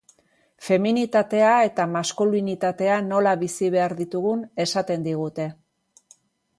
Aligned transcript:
Feminitatea 0.69 1.51
eta 1.65 1.85
maskulinitatea 1.97 2.97
nola 3.13 3.37
bizi 3.45 3.73
behar 3.79 3.97
ditugun 4.03 4.45
esaten 4.69 5.11
digute. 5.11 5.51